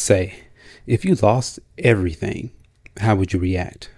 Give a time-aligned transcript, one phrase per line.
[0.00, 0.44] say,
[0.86, 2.50] if you lost everything,
[2.98, 3.90] how would you react?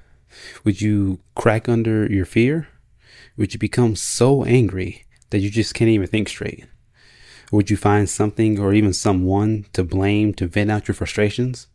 [0.64, 2.68] Would you crack under your fear?
[3.36, 6.66] Would you become so angry that you just can't even think straight?
[7.50, 11.66] Would you find something or even someone to blame to vent out your frustrations?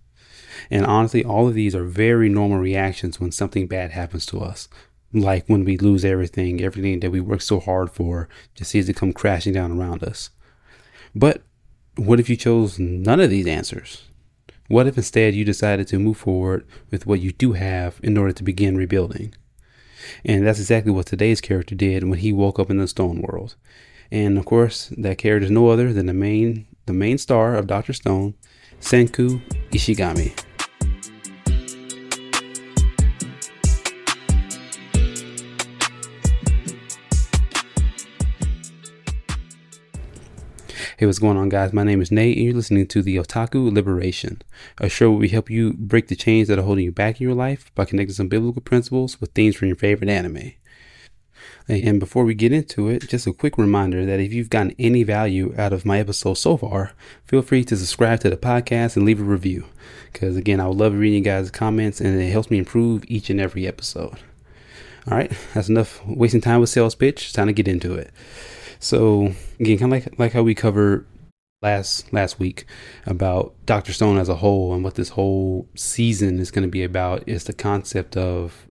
[0.71, 4.67] And honestly, all of these are very normal reactions when something bad happens to us.
[5.13, 8.93] Like when we lose everything, everything that we worked so hard for just seems to
[8.93, 10.31] come crashing down around us.
[11.13, 11.43] But
[11.95, 14.06] what if you chose none of these answers?
[14.67, 18.33] What if instead you decided to move forward with what you do have in order
[18.33, 19.33] to begin rebuilding?
[20.25, 23.55] And that's exactly what today's character did when he woke up in the stone world.
[24.11, 27.67] And of course, that character is no other than the main the main star of
[27.67, 28.33] Doctor Stone,
[28.79, 29.41] Senku
[29.71, 30.46] Ishigami.
[40.99, 41.73] Hey, what's going on, guys?
[41.73, 44.41] My name is Nate, and you're listening to the Otaku Liberation,
[44.79, 47.27] a show where we help you break the chains that are holding you back in
[47.27, 50.53] your life by connecting some biblical principles with themes from your favorite anime.
[51.67, 55.03] And before we get into it, just a quick reminder that if you've gotten any
[55.03, 56.93] value out of my episode so far,
[57.25, 59.65] feel free to subscribe to the podcast and leave a review.
[60.11, 63.29] Because again, I would love reading you guys' comments and it helps me improve each
[63.29, 64.17] and every episode.
[65.07, 67.25] All right, that's enough wasting time with sales pitch.
[67.25, 68.11] It's time to get into it.
[68.79, 71.05] So again, kind of like like how we covered
[71.61, 72.65] last last week
[73.05, 76.83] about Doctor Stone as a whole and what this whole season is going to be
[76.83, 78.67] about is the concept of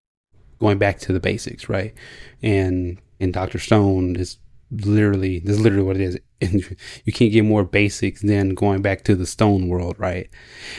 [0.61, 1.95] going back to the basics, right?
[2.43, 4.39] And and Doctor Stone is
[4.71, 6.19] literally this is literally what it is.
[6.39, 6.63] And
[7.07, 10.29] you can't get more basics than going back to the stone world, right?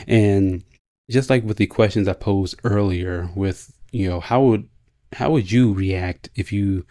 [0.06, 0.62] And
[1.10, 4.68] just like with the questions I posed earlier with, you know, how would
[5.14, 6.86] how would you react if you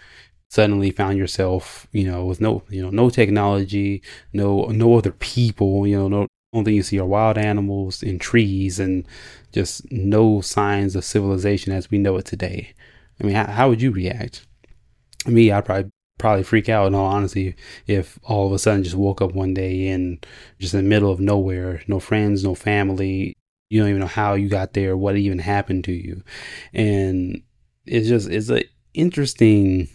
[0.49, 4.01] suddenly found yourself, you know, with no, you know, no technology,
[4.33, 8.79] no, no other people, you know, no, only you see are wild animals and trees
[8.79, 9.05] and
[9.51, 12.73] just no signs of civilization as we know it today.
[13.19, 14.45] I mean, how, how would you react?
[15.25, 17.55] Me, I'd probably probably freak out in all honesty
[17.85, 20.25] if all of a sudden just woke up one day and
[20.57, 23.35] just in the middle of nowhere, no friends, no family,
[23.69, 26.23] you don't even know how you got there, what even happened to you.
[26.73, 27.43] And
[27.85, 28.63] it's just it's a
[28.93, 29.89] interesting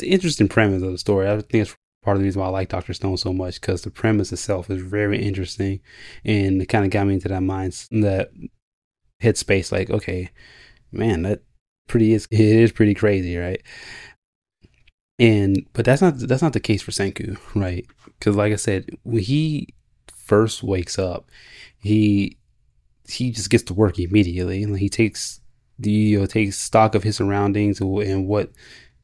[0.00, 1.28] it's an interesting premise of the story.
[1.28, 3.82] I think it's part of the reason why I like Doctor Stone so much because
[3.82, 5.80] the premise itself is very interesting,
[6.24, 8.30] and it kind of got me into that mind, that
[9.22, 9.70] headspace.
[9.70, 10.30] Like, okay,
[10.90, 11.42] man, that
[11.86, 13.62] pretty is it is pretty crazy, right?
[15.18, 17.86] And but that's not that's not the case for Senku, right?
[18.18, 19.68] Because like I said, when he
[20.16, 21.28] first wakes up,
[21.78, 22.38] he
[23.06, 24.62] he just gets to work immediately.
[24.62, 25.40] and He takes
[25.78, 28.50] the you know, takes stock of his surroundings and what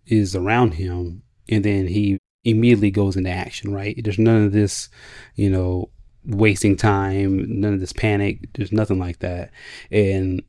[0.07, 3.99] is around him, and then he immediately goes into action, right?
[4.03, 4.89] There's none of this,
[5.35, 5.91] you know,
[6.25, 8.49] wasting time, none of this panic.
[8.55, 9.51] There's nothing like that.
[9.91, 10.43] And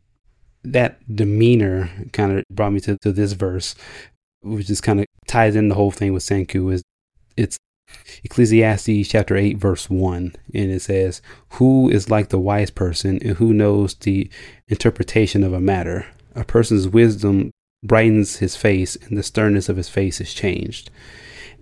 [0.63, 3.75] that demeanor kind of brought me to, to this verse,
[4.41, 6.83] which just kind of ties in the whole thing with Senku is
[7.35, 7.57] it's
[8.23, 13.37] Ecclesiastes chapter 8 verse 1 and it says who is like the wise person and
[13.37, 14.29] who knows the
[14.67, 17.51] interpretation of a matter a person's wisdom
[17.83, 20.89] brightens his face and the sternness of his face is changed.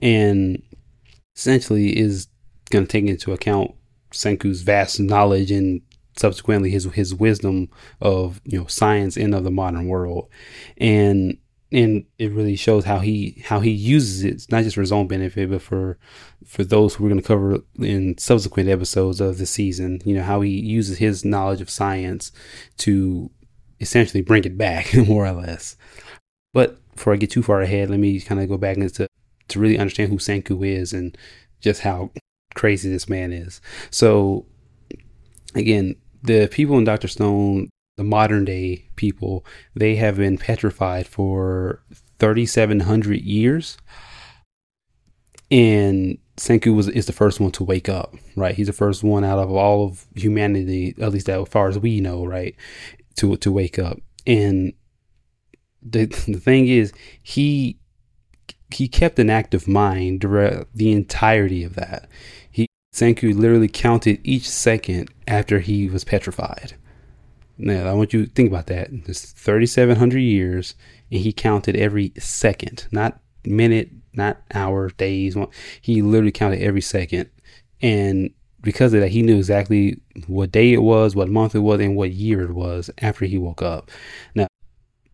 [0.01, 0.61] And
[1.35, 2.27] essentially is
[2.69, 3.71] going to take into account
[4.11, 5.81] Senku's vast knowledge and
[6.17, 10.29] subsequently his his wisdom of you know science and of the modern world.
[10.77, 11.37] And
[11.71, 15.07] and it really shows how he how he uses it not just for his own
[15.07, 15.97] benefit but for
[16.45, 20.01] for those who we're going to cover in subsequent episodes of the season.
[20.05, 22.31] You know how he uses his knowledge of science
[22.77, 23.29] to
[23.79, 25.75] essentially bring it back more or less
[26.55, 29.07] but before I get too far ahead, let me kind of go back into
[29.49, 31.15] to really understand who Senku is and
[31.59, 32.11] just how
[32.55, 33.59] crazy this man is.
[33.89, 34.45] So
[35.53, 39.45] again, the people in Doctor Stone, the modern day people,
[39.75, 41.83] they have been petrified for
[42.19, 43.77] 3700 years.
[45.51, 48.55] And Senku was is the first one to wake up, right?
[48.55, 51.99] He's the first one out of all of humanity, at least as far as we
[51.99, 52.55] know, right,
[53.17, 53.99] to to wake up.
[54.25, 54.71] And
[55.85, 56.91] the the thing is
[57.21, 57.77] he
[58.71, 62.09] he kept an active mind throughout uh, the entirety of that.
[62.51, 66.73] He Senku literally counted each second after he was petrified.
[67.57, 68.89] Now I want you to think about that.
[68.91, 70.75] It's 3,700 years,
[71.11, 75.37] and he counted every second, not minute, not hour, days.
[75.81, 77.29] He literally counted every second,
[77.81, 81.79] and because of that, he knew exactly what day it was, what month it was,
[81.79, 83.91] and what year it was after he woke up.
[84.33, 84.47] Now,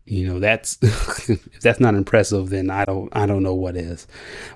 [0.04, 4.06] you know, that's if that's not impressive, then I don't I don't know what is.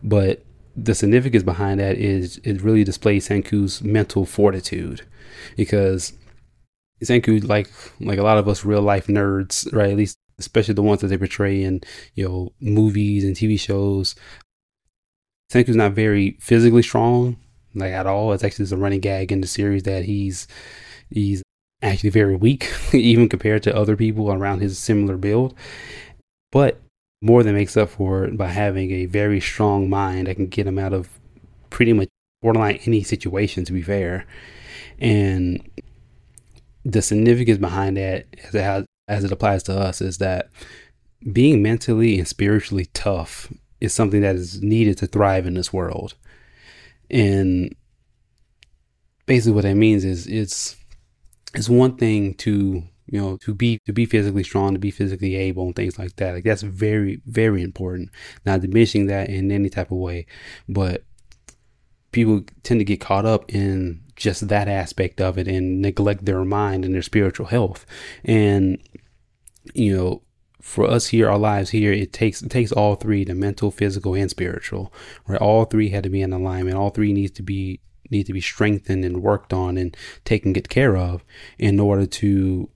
[0.02, 0.44] But
[0.76, 5.02] the significance behind that is it really displays Senku's mental fortitude
[5.56, 6.12] because
[7.02, 7.68] Senku, like
[8.00, 9.90] like a lot of us real life nerds, right?
[9.90, 11.80] At least especially the ones that they portray in
[12.14, 14.14] you know movies and TV shows.
[15.52, 17.36] Senku's not very physically strong,
[17.74, 18.32] like at all.
[18.32, 20.48] It's actually just a running gag in the series that he's
[21.10, 21.42] he's
[21.82, 25.54] actually very weak, even compared to other people around his similar build.
[26.52, 26.80] But
[27.22, 30.66] more than makes up for it by having a very strong mind that can get
[30.66, 31.08] him out of
[31.70, 32.08] pretty much
[32.42, 34.26] borderline any situation, to be fair.
[34.98, 35.68] And
[36.84, 40.50] the significance behind that, as it, has, as it applies to us, is that
[41.32, 46.14] being mentally and spiritually tough is something that is needed to thrive in this world.
[47.10, 47.74] And
[49.26, 50.76] basically, what that means is it's
[51.56, 55.36] it's one thing to you know to be to be physically strong to be physically
[55.36, 56.34] able and things like that.
[56.34, 58.10] Like that's very very important.
[58.44, 60.26] Not diminishing that in any type of way
[60.68, 61.04] but
[62.12, 66.44] people tend to get caught up in just that aspect of it and neglect their
[66.44, 67.86] mind and their spiritual health.
[68.24, 68.78] And
[69.74, 70.22] you know
[70.60, 74.14] for us here our lives here it takes it takes all three the mental physical
[74.14, 74.92] and spiritual
[75.28, 75.40] right?
[75.40, 76.76] All three had to be in alignment.
[76.76, 77.80] All three needs to be
[78.10, 81.24] need to be strengthened and worked on and taken good care of
[81.58, 82.68] in order to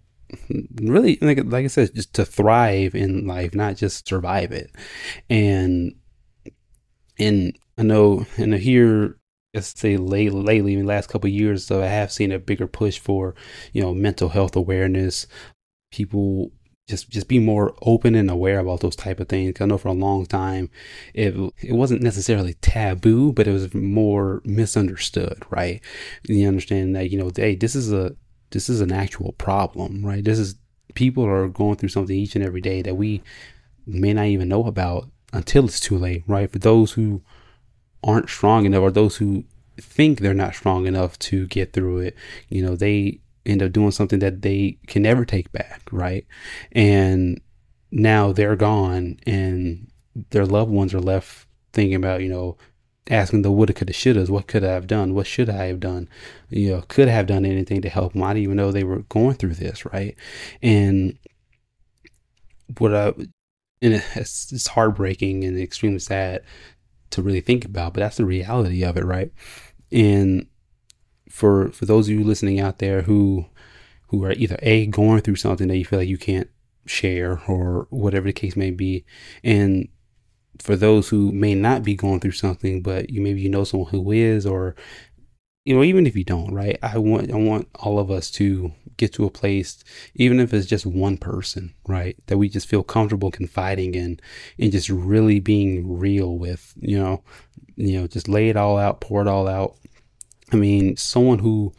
[0.81, 4.71] really like like I said, just to thrive in life, not just survive it.
[5.29, 5.95] And
[7.19, 9.17] and I know and here
[9.55, 12.69] let's say late, lately in the last couple years so I have seen a bigger
[12.69, 13.35] push for,
[13.73, 15.27] you know, mental health awareness.
[15.91, 16.53] People
[16.91, 19.61] just just be more open and aware about those type of things.
[19.61, 20.71] I know for a long time
[21.15, 25.81] it it wasn't necessarily taboo, but it was more misunderstood, right?
[26.25, 28.15] You understand that, you know, hey, this is a
[28.51, 30.25] this is an actual problem, right?
[30.25, 30.57] This is
[30.95, 33.23] people are going through something each and every day that we
[33.87, 36.51] may not even know about until it's too late, right?
[36.51, 37.23] For those who
[38.03, 39.45] aren't strong enough or those who
[39.81, 42.17] think they're not strong enough to get through it,
[42.49, 46.27] you know, they end up doing something that they can never take back, right?
[46.73, 47.41] And
[47.91, 49.91] now they're gone and
[50.31, 52.57] their loved ones are left thinking about, you know,
[53.09, 54.29] asking the woulda, coulda, shouldas.
[54.29, 55.15] What could I have done?
[55.15, 56.09] What should I have done?
[56.49, 58.23] You know, could I have done anything to help them?
[58.23, 60.17] I didn't even know they were going through this, right?
[60.63, 61.19] And
[62.79, 63.09] what I,
[63.83, 66.43] and it's, it's heartbreaking and extremely sad
[67.11, 69.33] to really think about, but that's the reality of it, right?
[69.91, 70.47] And
[71.31, 73.47] for for those of you listening out there who
[74.09, 76.51] who are either a going through something that you feel like you can't
[76.87, 79.05] share or whatever the case may be,
[79.45, 79.89] and
[80.59, 83.91] for those who may not be going through something, but you maybe you know someone
[83.91, 84.75] who is, or
[85.65, 86.79] you know, even if you don't, right?
[86.83, 89.83] I want I want all of us to get to a place,
[90.15, 94.21] even if it's just one person, right, that we just feel comfortable confiding in,
[94.59, 97.23] and just really being real with, you know,
[97.77, 99.77] you know, just lay it all out, pour it all out.
[100.53, 101.73] I mean, someone who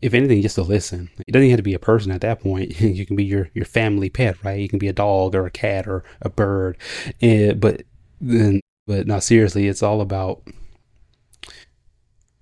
[0.00, 1.08] if anything, just to listen.
[1.28, 2.80] It doesn't even have to be a person at that point.
[2.80, 4.58] you can be your, your family pet, right?
[4.58, 6.76] You can be a dog or a cat or a bird.
[7.20, 7.82] And, but
[8.22, 10.42] then but not seriously it's all about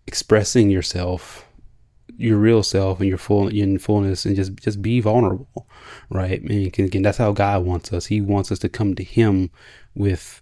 [0.07, 1.47] expressing yourself
[2.17, 5.67] your real self and your full in fullness and just just be vulnerable
[6.11, 9.51] right and again that's how god wants us he wants us to come to him
[9.95, 10.40] with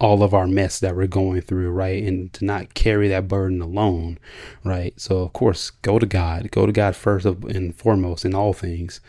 [0.00, 3.60] all of our mess that we're going through right and to not carry that burden
[3.60, 4.18] alone
[4.62, 8.52] right so of course go to god go to god first and foremost in all
[8.52, 9.00] things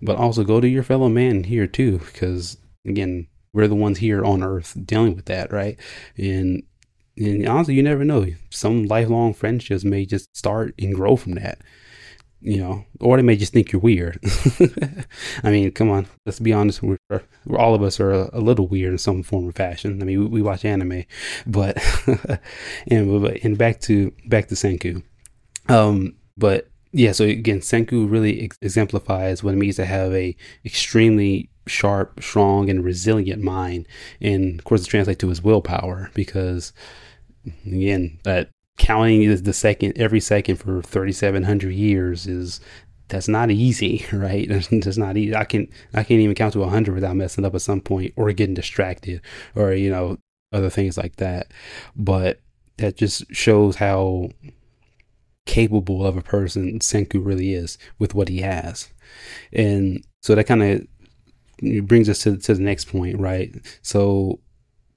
[0.00, 4.24] but also go to your fellow man here too because again we're the ones here
[4.24, 5.78] on earth dealing with that, right?
[6.16, 6.62] And
[7.16, 8.26] and honestly, you never know.
[8.50, 11.58] Some lifelong friendships may just start and grow from that,
[12.40, 14.18] you know, or they may just think you're weird.
[15.42, 16.82] I mean, come on, let's be honest.
[16.82, 20.00] We're, we're all of us are a, a, little weird in some form or fashion.
[20.00, 21.04] I mean, we, we watch anime,
[21.46, 21.76] but
[22.86, 25.02] and and back to back to Senku.
[25.68, 30.36] Um, but yeah, so again, Senku really ex- exemplifies what it means to have a
[30.64, 33.86] extremely sharp, strong, and resilient mind.
[34.20, 36.72] And of course, it translates to his willpower because,
[37.66, 42.60] again, that counting the second every second for 3,700 years is
[43.08, 44.48] that's not easy, right?
[44.70, 45.34] That's not easy.
[45.34, 48.30] I can I can't even count to 100 without messing up at some point or
[48.32, 49.20] getting distracted
[49.54, 50.18] or you know
[50.52, 51.52] other things like that.
[51.96, 52.40] But
[52.76, 54.30] that just shows how
[55.46, 58.88] capable of a person Senku really is with what he has.
[59.52, 63.54] And so that kind of brings us to, to the next point, right?
[63.82, 64.40] So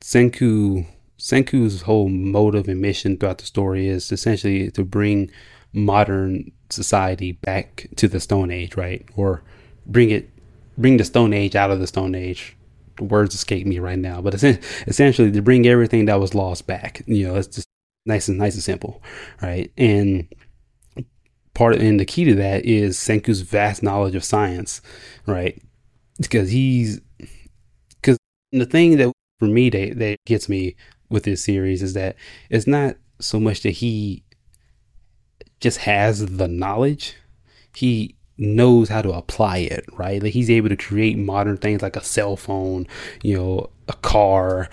[0.01, 0.85] Senku
[1.21, 5.29] Senku's whole motive and mission throughout the story is essentially to bring
[5.71, 9.05] modern society back to the Stone Age, right?
[9.15, 9.43] Or
[9.85, 10.29] bring it
[10.77, 12.57] bring the Stone Age out of the Stone Age
[12.97, 14.33] the words escape me right now, but
[14.87, 17.03] essentially to bring everything that was lost back.
[17.05, 17.67] You know, it's just
[18.05, 19.01] nice and nice and simple,
[19.41, 19.71] right?
[19.77, 20.27] And
[21.53, 24.81] part of, and the key to that is Senku's vast knowledge of science,
[25.27, 25.61] right?
[26.19, 26.99] Because he's
[28.01, 28.17] because
[28.51, 30.75] the thing that for me that that gets me
[31.11, 32.15] with this series is that
[32.49, 34.23] it's not so much that he
[35.59, 37.15] just has the knowledge,
[37.75, 40.21] he knows how to apply it, right?
[40.21, 42.87] Like he's able to create modern things like a cell phone,
[43.21, 44.69] you know, a car.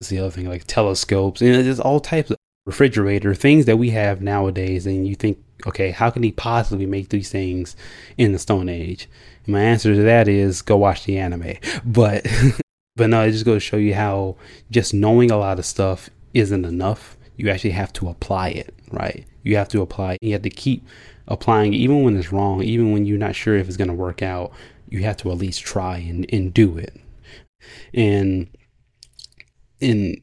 [0.00, 3.90] That's the other thing, like telescopes, and there's all types of refrigerator things that we
[3.90, 4.86] have nowadays.
[4.86, 7.76] And you think, okay, how can he possibly make these things
[8.16, 9.08] in the Stone Age?
[9.44, 11.54] And my answer to that is go watch the anime.
[11.84, 12.26] But,
[12.98, 14.36] but no, it just goes to show you how
[14.70, 17.16] just knowing a lot of stuff isn't enough.
[17.36, 19.24] You actually have to apply it, right?
[19.44, 20.18] You have to apply.
[20.20, 20.84] You have to keep
[21.28, 24.20] applying, even when it's wrong, even when you're not sure if it's going to work
[24.20, 24.52] out.
[24.88, 26.98] You have to at least try and, and do it.
[27.94, 28.48] And
[29.80, 30.20] and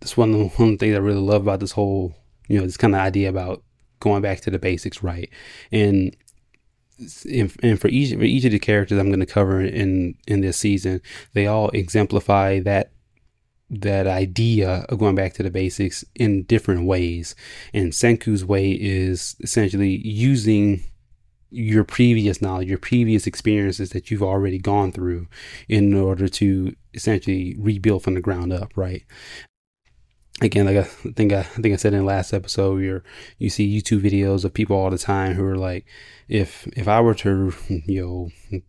[0.00, 2.14] that's one of the one things I really love about this whole,
[2.48, 3.62] you know, this kind of idea about
[4.00, 5.28] going back to the basics, right?
[5.70, 6.16] And
[7.30, 10.56] and for each for each of the characters I'm going to cover in in this
[10.56, 11.00] season,
[11.34, 12.92] they all exemplify that
[13.68, 17.34] that idea of going back to the basics in different ways.
[17.74, 20.84] And Senku's way is essentially using
[21.50, 25.26] your previous knowledge, your previous experiences that you've already gone through
[25.68, 29.02] in order to essentially rebuild from the ground up, right?
[30.42, 33.02] Again, like I think I, I think I said in the last episode, you're
[33.38, 35.86] you see YouTube videos of people all the time who are like,
[36.28, 38.60] if if I were to you know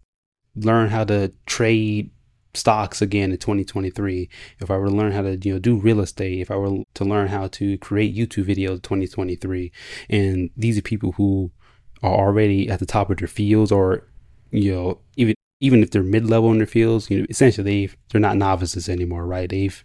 [0.56, 2.12] learn how to trade
[2.54, 6.00] stocks again in 2023, if I were to learn how to you know do real
[6.00, 9.72] estate, if I were to learn how to create YouTube videos in 2023,
[10.10, 11.52] and these are people who
[12.04, 14.08] are already at the top of their fields, or
[14.52, 17.94] you know even even if they're mid level in their fields, you know essentially they
[18.12, 19.50] they're not novices anymore, right?
[19.50, 19.84] They've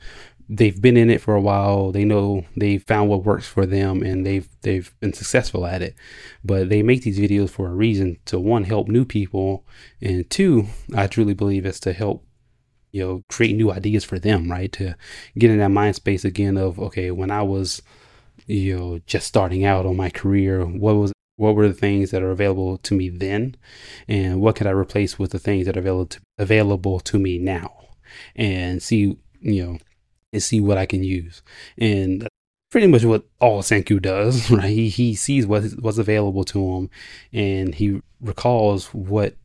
[0.48, 1.92] they've been in it for a while.
[1.92, 5.94] They know they found what works for them and they've they've been successful at it.
[6.44, 9.64] But they make these videos for a reason to one help new people
[10.00, 12.24] and two, I truly believe it's to help
[12.92, 14.94] you know create new ideas for them right to
[15.36, 17.82] get in that mind space again of okay when i was
[18.46, 22.22] you know just starting out on my career what was what were the things that
[22.22, 23.56] are available to me then
[24.06, 27.38] and what could i replace with the things that are available to, available to me
[27.38, 27.72] now
[28.36, 29.78] and see you know
[30.32, 31.42] and see what i can use.
[31.78, 32.26] And
[32.70, 34.64] pretty much what all senku does right?
[34.64, 36.90] He, he sees what what's available to him
[37.32, 39.36] and he recalls what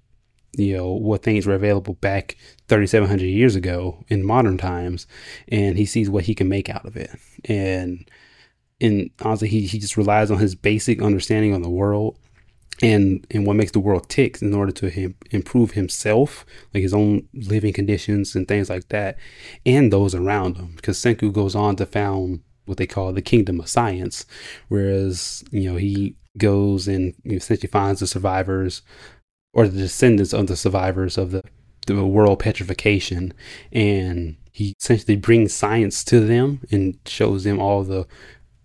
[0.55, 2.37] you know what things were available back
[2.69, 5.05] 3700 years ago in modern times
[5.49, 7.11] and he sees what he can make out of it.
[7.45, 8.09] And
[8.79, 12.17] and honestly he, he just relies on his basic understanding on the world
[12.81, 16.93] and and what makes the world tick in order to him, improve himself like his
[16.93, 19.17] own living conditions and things like that
[19.65, 23.59] and those around him because senku goes on to found what they call the kingdom
[23.59, 24.25] of science
[24.67, 28.81] whereas you know he goes and essentially finds the survivors
[29.53, 31.43] or the descendants of the survivors of the,
[31.87, 33.33] the world petrification.
[33.71, 38.05] And he essentially brings science to them and shows them all the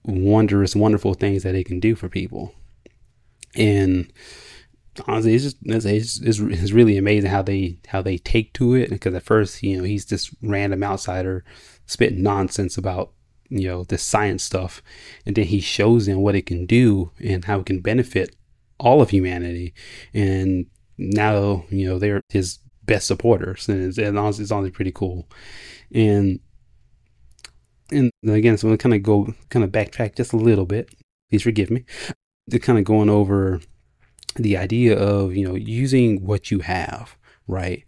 [0.04, 2.54] wondrous, wonderful things that it can do for people.
[3.56, 4.12] And
[5.06, 8.90] honestly, it's just it's, it's, it's really amazing how they how they take to it.
[8.90, 11.44] Because at first, you know, he's this random outsider
[11.87, 13.12] spitting nonsense about
[13.49, 14.82] you know this science stuff,
[15.26, 18.35] and then he shows them what it can do and how it can benefit
[18.78, 19.75] all of humanity.
[20.14, 20.66] And
[20.99, 25.28] now you know they're his best supporters, and it's, and honestly, it's honestly pretty cool.
[25.94, 26.40] And
[27.90, 30.94] and again, so I'm gonna kind of go kind of backtrack just a little bit.
[31.30, 31.85] Please forgive me.
[32.50, 33.61] To kind of going over
[34.37, 37.84] the idea of you know using what you have, right?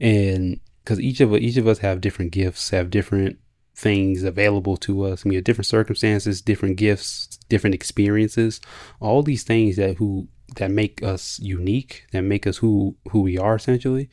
[0.00, 3.38] And because each of each of us have different gifts, have different
[3.74, 5.24] things available to us.
[5.24, 8.60] I mean, different circumstances, different gifts, different experiences,
[9.00, 13.38] all these things that who that make us unique, that make us who who we
[13.38, 14.08] are essentially.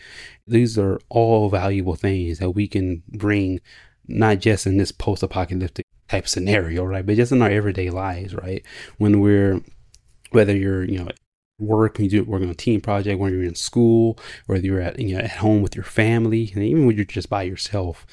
[0.47, 3.59] These are all valuable things that we can bring
[4.07, 7.05] not just in this post-apocalyptic type scenario, right?
[7.05, 8.65] But just in our everyday lives, right?
[8.97, 9.61] When we're
[10.31, 11.09] whether you're, you know,
[11.59, 14.99] work, you do work on a team project, when you're in school, whether you're at
[14.99, 18.05] you know at home with your family, and even when you're just by yourself,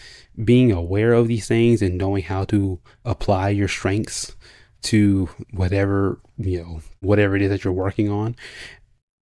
[0.44, 4.36] being aware of these things and knowing how to apply your strengths
[4.80, 8.36] to whatever you know whatever it is that you're working on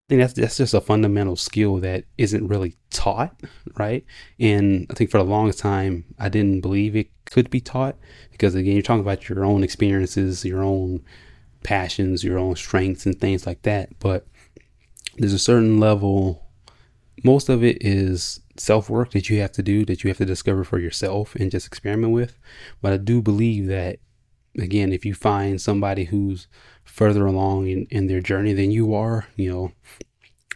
[0.08, 3.40] I think that's that's just a fundamental skill that isn't really taught,
[3.78, 4.04] right?
[4.38, 7.96] And I think for the longest time I didn't believe it could be taught
[8.30, 11.02] because again you're talking about your own experiences, your own
[11.62, 13.98] passions, your own strengths and things like that.
[13.98, 14.26] But
[15.16, 16.42] there's a certain level
[17.24, 20.24] most of it is self work that you have to do that you have to
[20.24, 22.38] discover for yourself and just experiment with.
[22.80, 23.98] But I do believe that
[24.58, 26.46] again, if you find somebody who's
[26.84, 29.72] further along in, in their journey than you are, you know,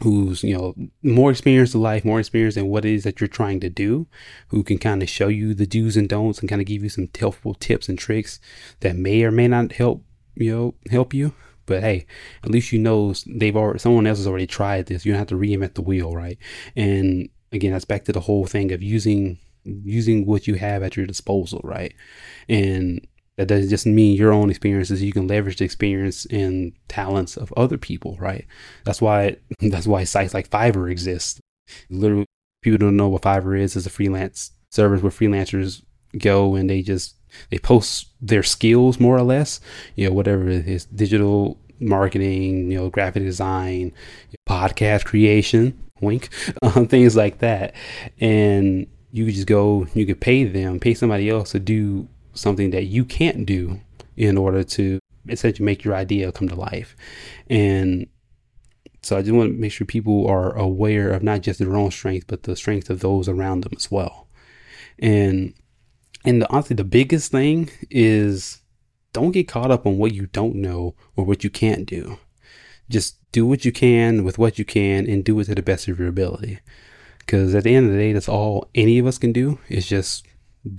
[0.02, 3.28] who's you know more experienced in life, more experienced in what it is that you're
[3.28, 4.06] trying to do,
[4.48, 6.88] who can kind of show you the do's and don'ts and kind of give you
[6.88, 8.38] some helpful tips and tricks
[8.80, 10.04] that may or may not help
[10.36, 11.32] you know help you.
[11.66, 12.06] But hey,
[12.44, 15.04] at least you know they've already someone else has already tried this.
[15.04, 16.38] You don't have to reinvent the wheel, right?
[16.76, 20.96] And again, that's back to the whole thing of using using what you have at
[20.96, 21.92] your disposal, right?
[22.48, 25.02] And that doesn't just mean your own experiences.
[25.02, 28.46] You can leverage the experience and talents of other people, right?
[28.84, 31.40] That's why that's why sites like Fiverr exist.
[31.90, 32.26] Literally,
[32.62, 33.76] people don't know what Fiverr is.
[33.76, 35.82] It's a freelance service where freelancers
[36.18, 37.16] go and they just
[37.50, 39.60] they post their skills more or less.
[39.94, 43.92] You know, whatever it is, digital marketing, you know, graphic design,
[44.48, 46.28] podcast creation, wink,
[46.62, 47.74] um, things like that,
[48.20, 49.86] and you just go.
[49.94, 53.80] You could pay them, pay somebody else to do something that you can't do
[54.16, 56.96] in order to essentially make your idea come to life.
[57.48, 58.06] And
[59.02, 61.90] so I just want to make sure people are aware of not just their own
[61.90, 64.26] strength, but the strength of those around them as well.
[64.98, 65.54] And
[66.26, 68.60] and the, honestly, the biggest thing is
[69.12, 72.18] don't get caught up on what you don't know or what you can't do.
[72.90, 75.88] Just do what you can with what you can and do it to the best
[75.88, 76.60] of your ability.
[77.18, 79.88] Because at the end of the day, that's all any of us can do is
[79.88, 80.26] just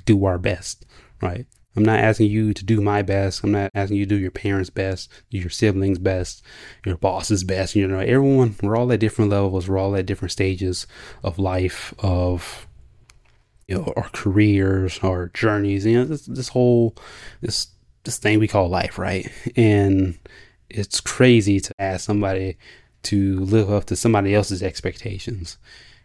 [0.06, 0.86] do our best
[1.22, 1.46] right?
[1.76, 3.44] I'm not asking you to do my best.
[3.44, 6.44] I'm not asking you to do your parents' best, your siblings' best,
[6.86, 7.76] your boss's best.
[7.76, 9.70] You know, everyone, we're all at different levels.
[9.70, 10.88] We're all at different stages
[11.24, 12.67] of life, of,
[13.68, 16.96] you know, our careers, our journeys, you know, this, this whole,
[17.42, 17.68] this,
[18.04, 19.30] this thing we call life, right?
[19.56, 20.18] And
[20.70, 22.58] it's crazy to ask somebody
[23.04, 25.58] to live up to somebody else's expectations.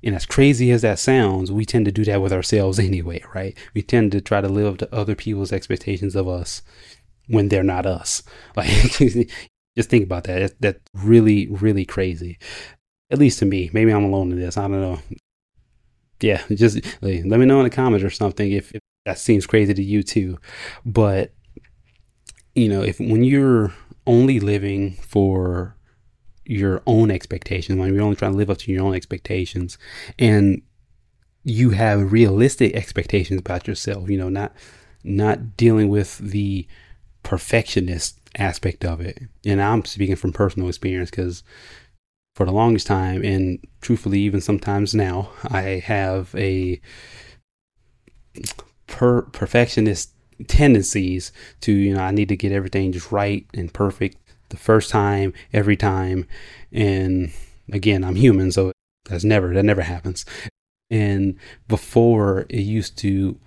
[0.04, 3.56] And as crazy as that sounds, we tend to do that with ourselves anyway, right?
[3.74, 6.62] We tend to try to live up to other people's expectations of us
[7.28, 8.22] when they're not us.
[8.56, 8.68] Like,
[9.76, 10.54] just think about that.
[10.60, 12.38] That's really, really crazy.
[13.10, 13.70] At least to me.
[13.72, 14.56] Maybe I'm alone in this.
[14.56, 14.98] I don't know.
[16.22, 19.46] Yeah, just like, let me know in the comments or something if, if that seems
[19.46, 20.38] crazy to you too.
[20.86, 21.32] But
[22.54, 23.72] you know, if when you're
[24.06, 25.76] only living for
[26.44, 29.78] your own expectations, when you're only trying to live up to your own expectations,
[30.18, 30.62] and
[31.44, 34.52] you have realistic expectations about yourself, you know, not
[35.04, 36.66] not dealing with the
[37.22, 39.22] perfectionist aspect of it.
[39.44, 41.42] And I'm speaking from personal experience because
[42.34, 46.80] for the longest time, and truthfully, even sometimes now, I have a
[48.86, 50.12] per perfectionist
[50.48, 54.16] tendencies to, you know, I need to get everything just right and perfect
[54.48, 56.26] the first time, every time.
[56.72, 57.32] And
[57.70, 58.72] again, I'm human, so
[59.08, 60.24] that's never, that never happens.
[60.90, 63.38] And before it used to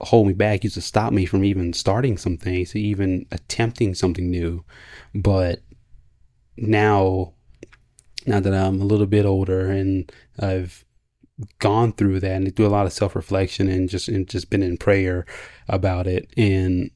[0.00, 4.30] hold me back, used to stop me from even starting some things, even attempting something
[4.30, 4.64] new.
[5.14, 5.60] But
[6.56, 7.32] now,
[8.26, 10.84] now that I'm a little bit older and I've
[11.58, 14.62] gone through that and do a lot of self reflection and just and just been
[14.62, 15.26] in prayer
[15.68, 16.90] about it and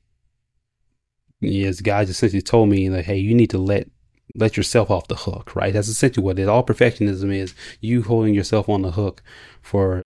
[1.41, 3.89] yes, God essentially told me like, hey, you need to let
[4.37, 5.73] let yourself off the hook, right?
[5.73, 9.23] That's essentially what it All perfectionism is you holding yourself on the hook
[9.61, 10.03] for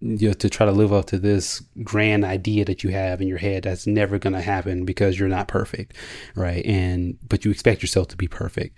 [0.00, 3.28] you know, to try to live up to this grand idea that you have in
[3.28, 5.94] your head that's never going to happen because you're not perfect,
[6.34, 6.64] right?
[6.66, 8.76] And but you expect yourself to be perfect,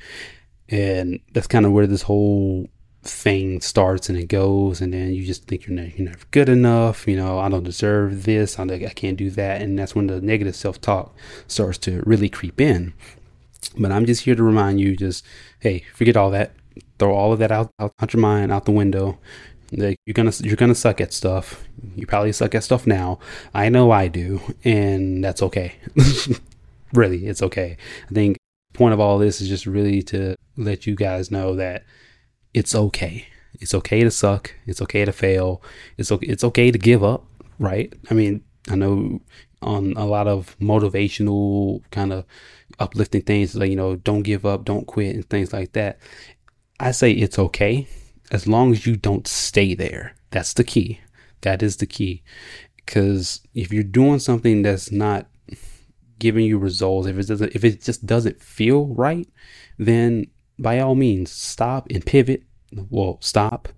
[0.68, 2.68] and that's kind of where this whole
[3.02, 6.48] thing starts and it goes and then you just think you're never, you're never good
[6.48, 10.08] enough you know i don't deserve this I, I can't do that and that's when
[10.08, 11.14] the negative self-talk
[11.46, 12.92] starts to really creep in.
[13.78, 15.24] But i'm just here to remind you just
[15.60, 16.52] hey forget all that.
[16.98, 19.18] Throw all of that out, out, out your mind out the window.
[19.72, 21.64] Like you're gonna you're gonna suck at stuff.
[21.94, 23.18] You probably suck at stuff now.
[23.54, 25.76] I know i do and that's okay.
[26.94, 27.76] Really it's okay.
[28.10, 28.37] I think
[28.78, 31.84] point of all this is just really to let you guys know that
[32.54, 33.26] it's okay.
[33.60, 34.54] It's okay to suck.
[34.66, 35.62] It's okay to fail.
[35.96, 36.26] It's okay.
[36.26, 37.26] It's okay to give up.
[37.58, 37.92] Right.
[38.10, 39.20] I mean, I know
[39.60, 42.24] on a lot of motivational kind of
[42.78, 45.98] uplifting things like you know, don't give up, don't quit, and things like that.
[46.78, 47.88] I say it's okay
[48.30, 50.14] as long as you don't stay there.
[50.30, 51.00] That's the key.
[51.40, 52.22] That is the key.
[52.76, 55.26] Because if you're doing something that's not
[56.18, 59.28] giving you results, if it doesn't, if it just doesn't feel right,
[59.78, 60.26] then
[60.58, 62.42] by all means, stop and pivot.
[62.90, 63.68] Well, stop,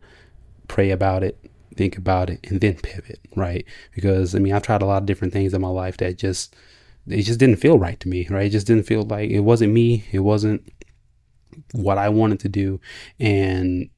[0.68, 1.38] pray about it,
[1.76, 3.64] think about it, and then pivot, right?
[3.94, 6.56] Because I mean, I've tried a lot of different things in my life that just
[7.06, 8.46] it just didn't feel right to me, right?
[8.46, 10.04] It just didn't feel like it wasn't me.
[10.12, 10.72] It wasn't
[11.72, 12.80] what I wanted to do,
[13.18, 13.90] and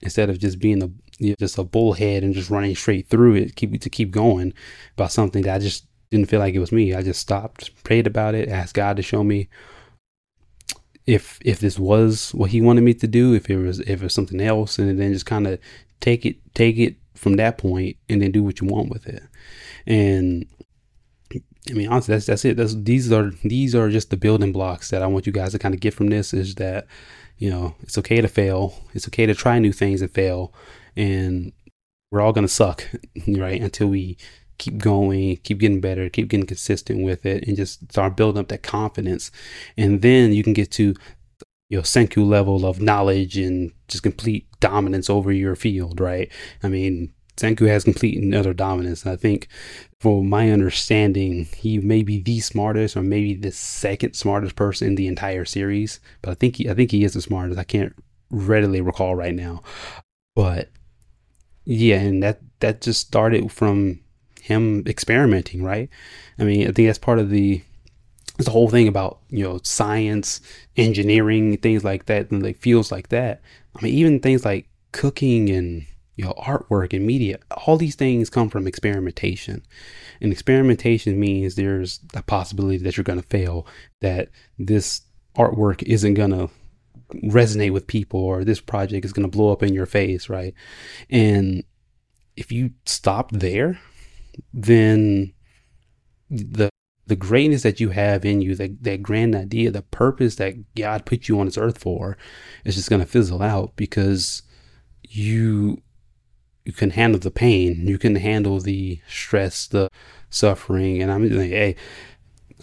[0.00, 3.34] instead of just being a you know, just a bullhead and just running straight through
[3.34, 4.52] it, keep to keep going
[4.96, 6.94] about something that I just didn't feel like it was me.
[6.94, 9.48] I just stopped, prayed about it, asked God to show me
[11.06, 14.02] if if this was what He wanted me to do, if it was if it
[14.02, 15.58] was something else, and then just kind of
[16.00, 19.22] take it take it from that point and then do what you want with it.
[19.86, 20.46] And
[21.70, 22.56] I mean, honestly, that's that's it.
[22.56, 25.58] That's these are these are just the building blocks that I want you guys to
[25.58, 26.32] kind of get from this.
[26.32, 26.86] Is that
[27.38, 28.74] you know it's okay to fail.
[28.94, 30.54] It's okay to try new things and fail,
[30.96, 31.52] and
[32.10, 32.88] we're all gonna suck,
[33.28, 33.60] right?
[33.60, 34.16] Until we
[34.58, 38.48] keep going, keep getting better, keep getting consistent with it, and just start building up
[38.48, 39.30] that confidence,
[39.76, 40.94] and then you can get to
[41.68, 46.30] your senku level of knowledge and just complete dominance over your field, right?
[46.62, 49.06] I mean, Senku has complete and utter dominance.
[49.06, 49.48] I think,
[49.98, 54.94] from my understanding, he may be the smartest or maybe the second smartest person in
[54.94, 56.00] the entire series.
[56.22, 57.58] But I think he, I think he is the smartest.
[57.58, 57.94] I can't
[58.30, 59.62] readily recall right now,
[60.36, 60.70] but
[61.64, 64.00] yeah, and that that just started from
[64.44, 65.88] him experimenting, right?
[66.38, 67.62] I mean, I think that's part of the
[68.36, 70.42] the whole thing about you know science,
[70.76, 73.40] engineering, things like that, and like fields like that.
[73.74, 78.30] I mean, even things like cooking and you know, artwork and media, all these things
[78.30, 79.64] come from experimentation.
[80.20, 83.66] And experimentation means there's a possibility that you're going to fail,
[84.00, 84.28] that
[84.58, 85.00] this
[85.36, 86.50] artwork isn't going to
[87.24, 90.54] resonate with people, or this project is going to blow up in your face, right?
[91.10, 91.64] And
[92.36, 93.80] if you stop there,
[94.52, 95.32] then
[96.30, 96.68] the
[97.06, 101.04] the greatness that you have in you, that, that grand idea, the purpose that God
[101.04, 102.16] put you on this earth for,
[102.64, 104.42] is just going to fizzle out because
[105.02, 105.82] you
[106.64, 109.90] you can handle the pain, you can handle the stress, the
[110.30, 111.76] suffering, and I'm like, hey,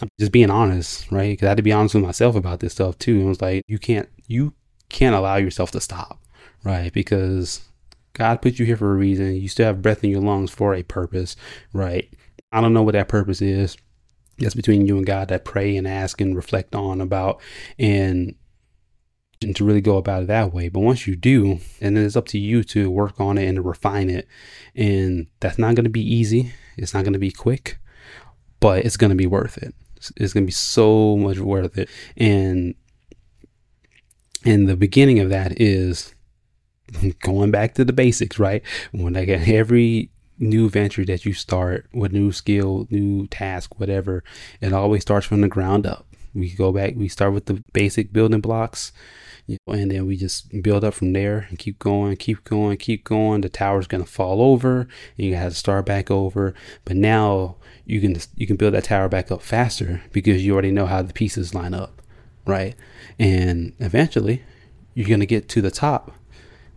[0.00, 1.30] I'm just being honest, right?
[1.32, 3.14] Because I had to be honest with myself about this stuff too.
[3.14, 4.54] And it was like, you can't, you
[4.88, 6.20] can't allow yourself to stop,
[6.64, 6.92] right?
[6.92, 7.60] Because
[8.14, 9.34] God put you here for a reason.
[9.36, 11.36] You still have breath in your lungs for a purpose,
[11.72, 12.12] right?
[12.50, 13.76] I don't know what that purpose is.
[14.38, 17.40] That's between you and God that pray and ask and reflect on about.
[17.78, 18.34] And
[19.42, 20.68] and to really go about it that way.
[20.68, 23.56] But once you do, and then it's up to you to work on it and
[23.56, 24.28] to refine it.
[24.74, 26.52] And that's not going to be easy.
[26.76, 27.78] It's not going to be quick,
[28.60, 29.74] but it's going to be worth it.
[30.16, 31.88] It's going to be so much worth it.
[32.16, 32.74] And
[34.44, 36.14] and the beginning of that is
[37.22, 38.62] going back to the basics, right?
[38.92, 44.24] When I get every new venture that you start with new skill, new task, whatever,
[44.60, 46.06] it always starts from the ground up.
[46.34, 48.92] We go back, we start with the basic building blocks
[49.46, 52.76] you know, and then we just build up from there and keep going, keep going,
[52.76, 53.40] keep going.
[53.40, 56.54] The tower's gonna fall over, and you to start back over.
[56.84, 60.70] But now you can you can build that tower back up faster because you already
[60.70, 62.00] know how the pieces line up,
[62.46, 62.74] right?
[63.18, 64.42] And eventually,
[64.94, 66.12] you're gonna get to the top,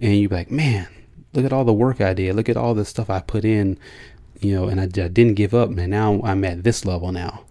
[0.05, 0.87] and you're like, man,
[1.33, 3.77] look at all the work I did, look at all the stuff I put in,
[4.39, 5.89] you know, and I, I didn't give up, man.
[5.89, 7.45] Now I'm at this level now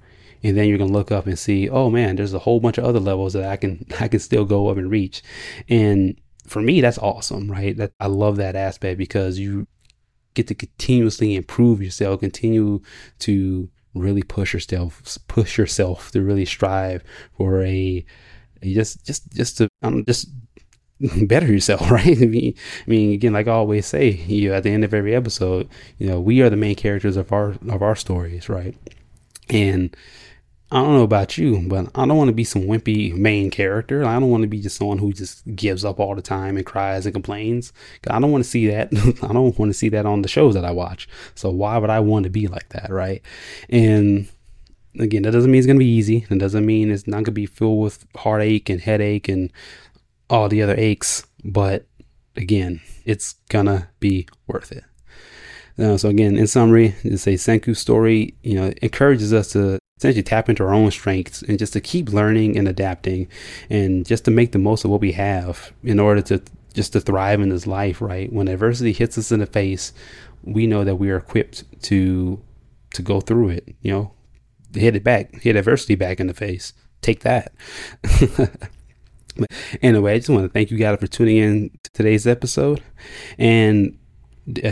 [0.44, 2.84] and then you're gonna look up and see, oh man, there's a whole bunch of
[2.84, 5.22] other levels that I can I can still go up and reach.
[5.68, 7.76] And for me, that's awesome, right?
[7.76, 9.66] That I love that aspect because you
[10.34, 12.82] get to continuously improve yourself, continue
[13.20, 17.02] to really push yourself, push yourself to really strive
[17.36, 18.04] for a
[18.62, 20.28] just just just to um, just
[21.22, 22.20] better yourself, right?
[22.20, 22.54] I mean,
[22.87, 25.68] I mean, again, like I always say, you know, at the end of every episode,
[25.98, 28.76] you know, we are the main characters of our of our stories, right?
[29.48, 29.94] And
[30.70, 34.04] I don't know about you, but I don't want to be some wimpy main character.
[34.04, 36.66] I don't want to be just someone who just gives up all the time and
[36.66, 37.72] cries and complains.
[38.11, 38.88] I don't want to see that.
[39.22, 41.09] I don't want to see that on the shows that I watch.
[41.35, 43.22] So why would I want to be like that, right?
[43.68, 44.28] And
[44.98, 46.26] again, that doesn't mean it's going to be easy.
[46.28, 49.52] It doesn't mean it's not going to be filled with heartache and headache and
[50.30, 51.26] all the other aches.
[51.44, 51.87] But
[52.37, 54.84] again, it's to be worth it.
[55.78, 58.34] Uh, so again, in summary, it's a Senku story.
[58.42, 62.10] You know, encourages us to essentially tap into our own strengths and just to keep
[62.10, 63.28] learning and adapting,
[63.70, 66.42] and just to make the most of what we have in order to
[66.74, 68.00] just to thrive in this life.
[68.00, 69.92] Right when adversity hits us in the face,
[70.42, 72.40] we know that we are equipped to
[72.94, 73.74] to go through it.
[73.82, 74.12] You know,
[74.72, 76.72] hit it back, hit adversity back in the face.
[77.02, 77.52] Take that.
[79.82, 82.82] anyway, I just want to thank you guys for tuning in to today's episode.
[83.38, 83.98] And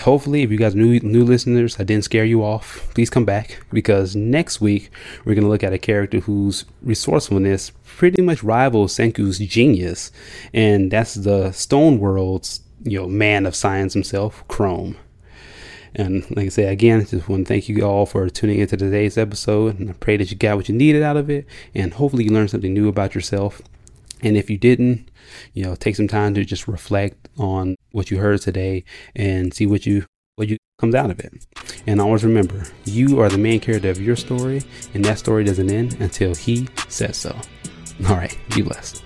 [0.02, 3.64] hopefully if you guys new new listeners i didn't scare you off please come back
[3.72, 4.90] because next week
[5.24, 10.12] we're going to look at a character whose resourcefulness pretty much rivals senku's genius
[10.52, 14.94] and that's the stone world's you know man of science himself chrome
[15.94, 18.76] and like I say again, I just want to thank you all for tuning into
[18.78, 19.78] today's episode.
[19.78, 21.46] And I pray that you got what you needed out of it.
[21.74, 23.60] And hopefully you learned something new about yourself.
[24.22, 25.10] And if you didn't,
[25.52, 29.66] you know, take some time to just reflect on what you heard today and see
[29.66, 30.06] what you
[30.36, 31.46] what you comes out of it.
[31.86, 34.62] And always remember, you are the main character of your story,
[34.94, 37.36] and that story doesn't end until he says so.
[38.08, 39.04] All right, be blessed.